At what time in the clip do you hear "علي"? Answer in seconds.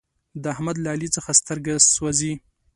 0.93-1.09